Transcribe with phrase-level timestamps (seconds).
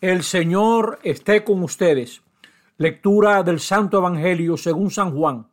[0.00, 2.22] El Señor esté con ustedes.
[2.76, 5.48] Lectura del Santo Evangelio según San Juan.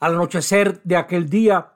[0.00, 1.74] Al anochecer de aquel día,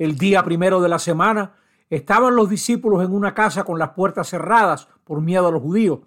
[0.00, 1.54] el día primero de la semana,
[1.90, 6.00] estaban los discípulos en una casa con las puertas cerradas por miedo a los judíos.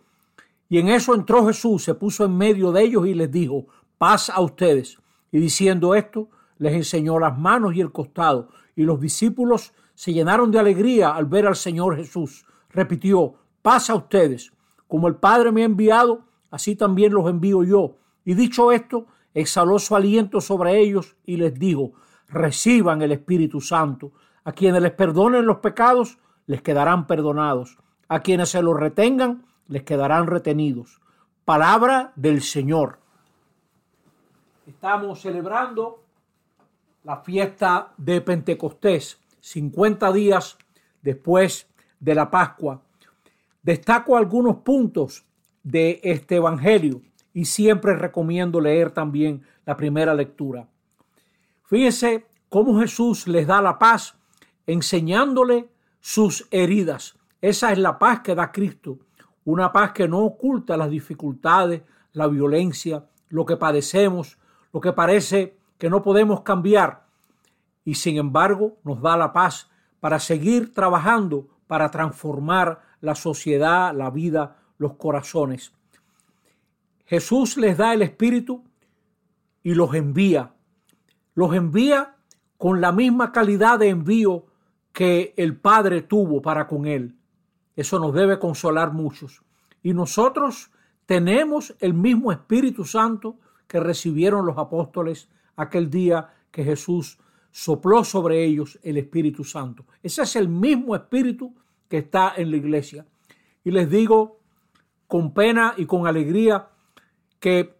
[0.67, 3.67] Y en eso entró Jesús, se puso en medio de ellos y les dijo,
[3.97, 4.97] paz a ustedes.
[5.31, 6.27] Y diciendo esto,
[6.57, 8.49] les enseñó las manos y el costado.
[8.75, 12.45] Y los discípulos se llenaron de alegría al ver al Señor Jesús.
[12.69, 14.51] Repitió, paz a ustedes.
[14.91, 17.95] Como el Padre me ha enviado, así también los envío yo.
[18.25, 21.93] Y dicho esto, exhaló su aliento sobre ellos y les dijo,
[22.27, 24.11] reciban el Espíritu Santo.
[24.43, 27.77] A quienes les perdonen los pecados, les quedarán perdonados.
[28.09, 30.99] A quienes se los retengan, les quedarán retenidos.
[31.45, 32.99] Palabra del Señor.
[34.67, 36.03] Estamos celebrando
[37.05, 40.57] la fiesta de Pentecostés, 50 días
[41.01, 41.69] después
[42.01, 42.81] de la Pascua
[43.61, 45.25] Destaco algunos puntos
[45.63, 47.01] de este Evangelio
[47.33, 50.67] y siempre recomiendo leer también la primera lectura.
[51.65, 54.15] Fíjense cómo Jesús les da la paz
[54.65, 55.69] enseñándole
[55.99, 57.15] sus heridas.
[57.41, 58.99] Esa es la paz que da Cristo,
[59.45, 61.81] una paz que no oculta las dificultades,
[62.13, 64.37] la violencia, lo que padecemos,
[64.73, 67.05] lo que parece que no podemos cambiar
[67.83, 69.69] y sin embargo nos da la paz
[69.99, 75.73] para seguir trabajando para transformar la sociedad, la vida, los corazones.
[77.05, 78.63] Jesús les da el Espíritu
[79.63, 80.53] y los envía.
[81.35, 82.15] Los envía
[82.57, 84.45] con la misma calidad de envío
[84.93, 87.15] que el Padre tuvo para con él.
[87.75, 89.41] Eso nos debe consolar muchos.
[89.83, 90.71] Y nosotros
[91.05, 97.17] tenemos el mismo Espíritu Santo que recibieron los apóstoles aquel día que Jesús
[97.51, 99.85] sopló sobre ellos el Espíritu Santo.
[100.03, 101.53] Ese es el mismo Espíritu
[101.91, 103.05] que está en la iglesia.
[103.65, 104.39] Y les digo
[105.07, 106.69] con pena y con alegría
[107.41, 107.75] que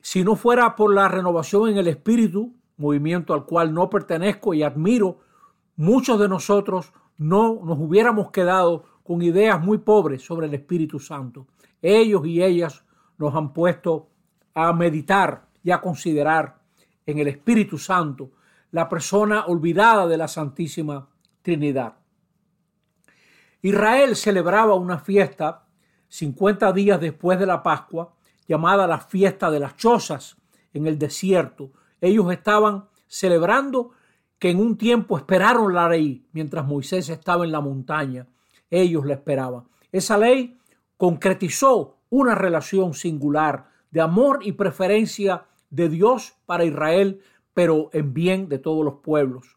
[0.00, 4.62] si no fuera por la renovación en el Espíritu, movimiento al cual no pertenezco y
[4.62, 5.18] admiro,
[5.74, 11.48] muchos de nosotros no nos hubiéramos quedado con ideas muy pobres sobre el Espíritu Santo.
[11.82, 12.84] Ellos y ellas
[13.18, 14.10] nos han puesto
[14.54, 16.60] a meditar y a considerar
[17.04, 18.30] en el Espíritu Santo,
[18.70, 21.08] la persona olvidada de la Santísima
[21.42, 21.94] Trinidad.
[23.62, 25.66] Israel celebraba una fiesta
[26.08, 28.14] 50 días después de la Pascua,
[28.46, 30.36] llamada la fiesta de las chozas
[30.72, 31.72] en el desierto.
[32.00, 33.90] Ellos estaban celebrando
[34.38, 38.26] que en un tiempo esperaron la ley mientras Moisés estaba en la montaña.
[38.70, 39.64] Ellos la esperaban.
[39.90, 40.58] Esa ley
[40.96, 47.20] concretizó una relación singular de amor y preferencia de Dios para Israel,
[47.54, 49.56] pero en bien de todos los pueblos.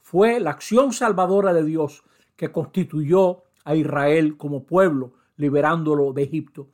[0.00, 2.04] Fue la acción salvadora de Dios
[2.40, 6.68] que constituyó a Israel como pueblo, liberándolo de Egipto.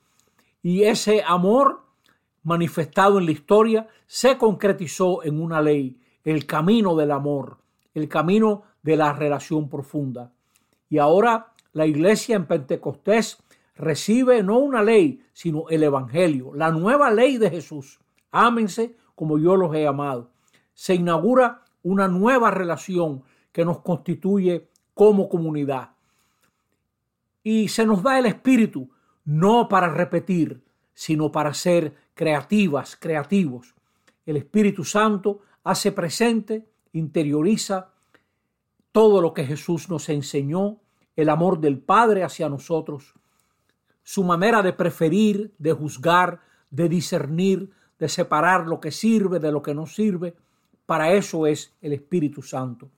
[0.62, 1.82] Y ese amor
[2.44, 7.58] manifestado en la historia se concretizó en una ley, el camino del amor,
[7.94, 10.32] el camino de la relación profunda.
[10.88, 13.42] Y ahora la iglesia en Pentecostés
[13.74, 17.98] recibe no una ley, sino el Evangelio, la nueva ley de Jesús.
[18.30, 20.30] Ámense como yo los he amado.
[20.74, 25.90] Se inaugura una nueva relación que nos constituye como comunidad
[27.42, 28.88] y se nos da el espíritu
[29.26, 30.62] no para repetir,
[30.94, 33.74] sino para ser creativas, creativos.
[34.24, 37.90] El Espíritu Santo hace presente, interioriza
[38.90, 40.78] todo lo que Jesús nos enseñó,
[41.14, 43.12] el amor del Padre hacia nosotros,
[44.02, 46.40] su manera de preferir, de juzgar,
[46.70, 50.34] de discernir, de separar lo que sirve de lo que no sirve.
[50.86, 52.88] Para eso es el Espíritu Santo.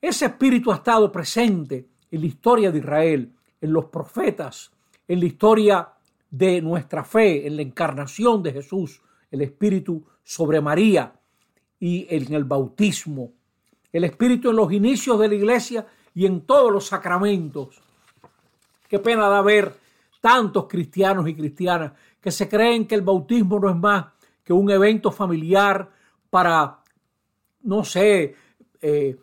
[0.00, 4.70] Ese Espíritu ha estado presente en la historia de Israel, en los profetas,
[5.08, 5.88] en la historia
[6.30, 11.12] de nuestra fe, en la encarnación de Jesús, el Espíritu sobre María
[11.80, 13.32] y en el bautismo,
[13.92, 17.80] el Espíritu en los inicios de la iglesia y en todos los sacramentos.
[18.88, 19.74] Qué pena da ver
[20.20, 24.06] tantos cristianos y cristianas que se creen que el bautismo no es más
[24.42, 25.90] que un evento familiar
[26.30, 26.80] para,
[27.62, 28.34] no sé,
[28.80, 29.16] eh,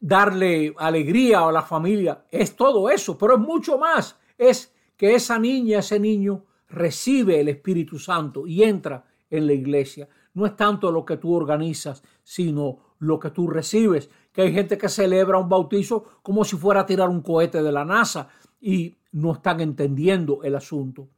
[0.00, 5.38] darle alegría a la familia, es todo eso, pero es mucho más, es que esa
[5.38, 10.08] niña, ese niño recibe el Espíritu Santo y entra en la iglesia.
[10.34, 14.10] No es tanto lo que tú organizas, sino lo que tú recibes.
[14.32, 17.72] Que hay gente que celebra un bautizo como si fuera a tirar un cohete de
[17.72, 18.28] la NASA
[18.60, 21.08] y no están entendiendo el asunto.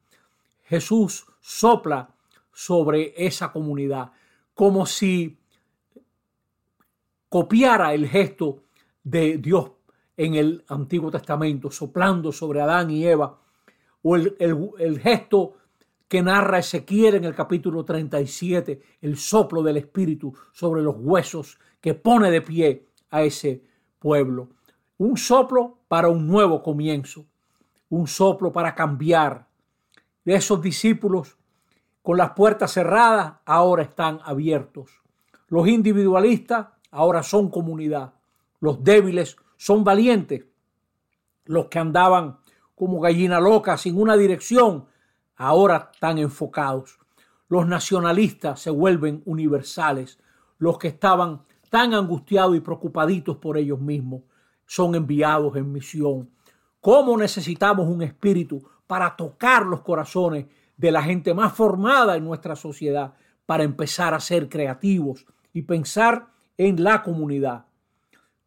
[0.65, 2.15] Jesús sopla
[2.53, 4.13] sobre esa comunidad
[4.55, 5.39] como si
[7.29, 8.63] copiara el gesto
[9.03, 9.73] de Dios
[10.17, 13.39] en el Antiguo Testamento, soplando sobre Adán y Eva
[14.03, 15.55] o el, el gesto
[16.09, 21.95] que narra Ezequiel en el capítulo 37, el soplo del Espíritu sobre los huesos que
[21.95, 23.63] pone de pie a ese
[23.99, 24.51] pueblo.
[24.99, 27.25] Un soplo para un nuevo comienzo,
[27.89, 29.49] un soplo para cambiar.
[30.25, 31.37] De esos discípulos
[32.03, 34.91] con las puertas cerradas ahora están abiertos.
[35.49, 38.13] Los individualistas ahora son comunidad.
[38.63, 40.45] Los débiles son valientes.
[41.47, 42.39] Los que andaban
[42.77, 44.87] como gallina loca sin una dirección
[45.35, 46.97] ahora están enfocados.
[47.49, 50.21] Los nacionalistas se vuelven universales.
[50.59, 54.23] Los que estaban tan angustiados y preocupaditos por ellos mismos
[54.65, 56.31] son enviados en misión.
[56.81, 62.55] ¿Cómo necesitamos un espíritu para tocar los corazones de la gente más formada en nuestra
[62.55, 63.15] sociedad
[63.45, 67.65] para empezar a ser creativos y pensar en la comunidad?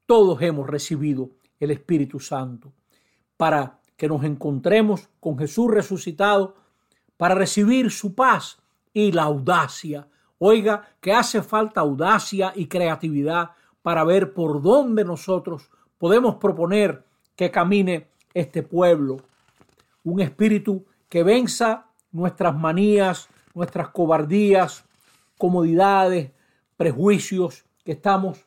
[0.06, 2.72] Todos hemos recibido el Espíritu Santo
[3.38, 6.56] para que nos encontremos con Jesús resucitado
[7.18, 8.60] para recibir su paz
[8.94, 10.08] y la audacia.
[10.38, 17.04] Oiga, que hace falta audacia y creatividad para ver por dónde nosotros podemos proponer
[17.36, 19.18] que camine este pueblo.
[20.04, 24.86] Un espíritu que venza nuestras manías, nuestras cobardías,
[25.38, 26.32] comodidades,
[26.78, 28.46] prejuicios, que estamos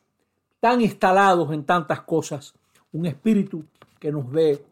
[0.59, 2.53] tan instalados en tantas cosas.
[2.91, 3.65] Un espíritu
[3.99, 4.65] que nos dé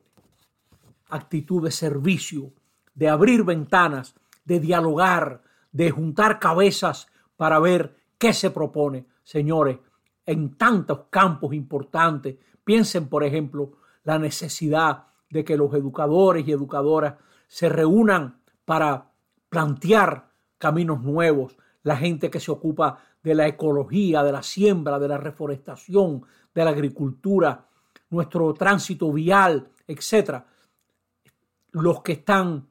[1.10, 2.52] actitud de servicio,
[2.94, 5.42] de abrir ventanas, de dialogar,
[5.72, 9.06] de juntar cabezas para ver qué se propone.
[9.24, 9.78] Señores,
[10.26, 13.74] en tantos campos importantes, piensen, por ejemplo,
[14.04, 17.16] la necesidad de que los educadores y educadoras
[17.48, 19.12] se reúnan para
[19.50, 25.10] plantear caminos nuevos, la gente que se ocupa de la ecología, de la siembra, de
[25.10, 26.24] la reforestación,
[26.56, 27.68] de la agricultura,
[28.10, 30.46] nuestro tránsito vial, etcétera.
[31.72, 32.68] Los que están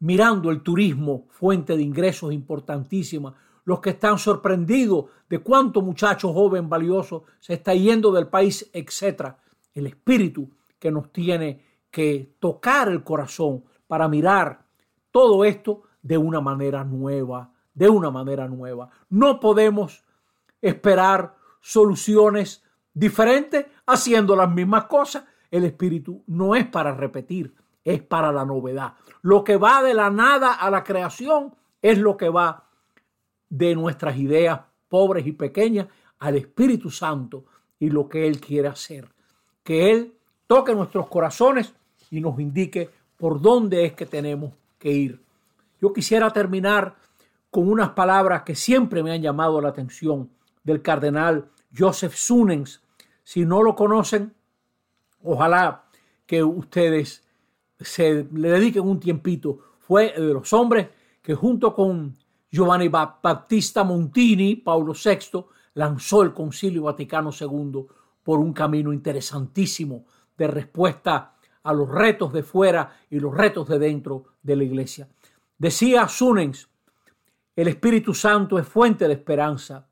[0.00, 3.34] mirando el turismo, fuente de ingresos importantísima,
[3.64, 9.38] los que están sorprendidos de cuánto muchacho joven valioso se está yendo del país, etcétera.
[9.72, 14.66] El espíritu que nos tiene que tocar el corazón para mirar
[15.10, 18.88] todo esto de una manera nueva, de una manera nueva.
[19.10, 20.04] No podemos
[20.62, 22.62] esperar soluciones
[22.92, 25.24] diferentes haciendo las mismas cosas.
[25.50, 27.54] El espíritu no es para repetir,
[27.84, 28.94] es para la novedad.
[29.22, 32.64] Lo que va de la nada a la creación es lo que va
[33.48, 35.88] de nuestras ideas pobres y pequeñas
[36.18, 37.44] al Espíritu Santo
[37.78, 39.08] y lo que Él quiere hacer.
[39.62, 40.14] Que Él
[40.46, 41.74] toque nuestros corazones
[42.10, 45.20] y nos indique por dónde es que tenemos que ir.
[45.80, 46.94] Yo quisiera terminar
[47.54, 50.28] con unas palabras que siempre me han llamado la atención
[50.64, 52.82] del cardenal Joseph Sunens.
[53.22, 54.34] Si no lo conocen,
[55.22, 55.84] ojalá
[56.26, 57.22] que ustedes
[57.78, 59.60] se le dediquen un tiempito.
[59.78, 60.88] Fue de los hombres
[61.22, 62.16] que junto con
[62.50, 67.86] Giovanni Battista Montini, Paulo VI, lanzó el Concilio Vaticano II
[68.24, 70.06] por un camino interesantísimo
[70.36, 75.08] de respuesta a los retos de fuera y los retos de dentro de la iglesia.
[75.56, 76.68] Decía Sunens,
[77.56, 79.86] el Espíritu Santo es fuente de esperanza.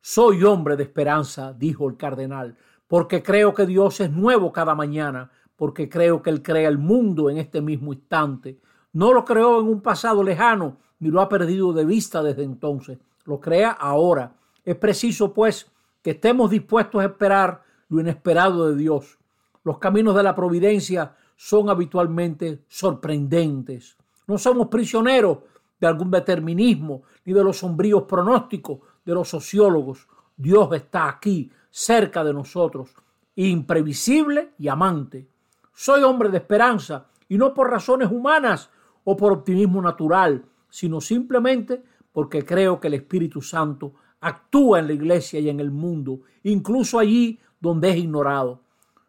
[0.00, 2.56] Soy hombre de esperanza, dijo el cardenal,
[2.86, 5.30] porque creo que Dios es nuevo cada mañana
[5.62, 8.58] porque creo que Él crea el mundo en este mismo instante.
[8.92, 12.98] No lo creó en un pasado lejano, ni lo ha perdido de vista desde entonces.
[13.26, 14.34] Lo crea ahora.
[14.64, 15.70] Es preciso, pues,
[16.02, 19.18] que estemos dispuestos a esperar lo inesperado de Dios.
[19.62, 23.96] Los caminos de la providencia son habitualmente sorprendentes.
[24.26, 25.38] No somos prisioneros
[25.82, 30.06] de algún determinismo ni de los sombríos pronósticos de los sociólogos.
[30.36, 32.94] Dios está aquí, cerca de nosotros,
[33.34, 35.26] imprevisible y amante.
[35.74, 38.70] Soy hombre de esperanza y no por razones humanas
[39.02, 44.92] o por optimismo natural, sino simplemente porque creo que el Espíritu Santo actúa en la
[44.92, 48.60] iglesia y en el mundo, incluso allí donde es ignorado.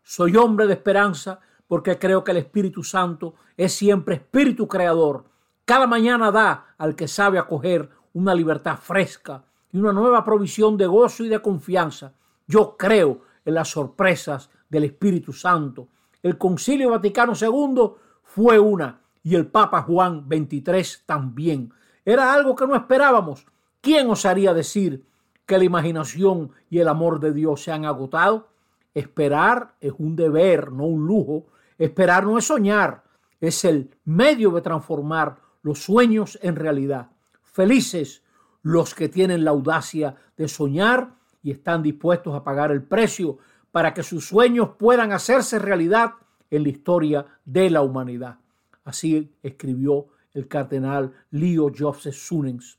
[0.01, 5.25] Soy hombre de esperanza porque creo que el Espíritu Santo es siempre espíritu creador.
[5.65, 10.87] Cada mañana da al que sabe acoger una libertad fresca y una nueva provisión de
[10.87, 12.13] gozo y de confianza.
[12.47, 15.87] Yo creo en las sorpresas del Espíritu Santo
[16.23, 17.91] el Concilio Vaticano II
[18.23, 21.73] fue una y el Papa Juan XXIII también.
[22.05, 23.45] Era algo que no esperábamos.
[23.81, 25.05] ¿Quién osaría decir
[25.45, 28.47] que la imaginación y el amor de Dios se han agotado?
[28.93, 31.47] Esperar es un deber, no un lujo.
[31.77, 33.03] Esperar no es soñar,
[33.41, 37.09] es el medio de transformar los sueños en realidad.
[37.41, 38.21] Felices
[38.61, 43.39] los que tienen la audacia de soñar y están dispuestos a pagar el precio
[43.71, 46.13] para que sus sueños puedan hacerse realidad
[46.49, 48.37] en la historia de la humanidad.
[48.83, 52.77] Así escribió el cardenal Leo Joseph Sunens.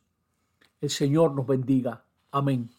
[0.80, 2.04] El Señor nos bendiga.
[2.30, 2.70] Amén.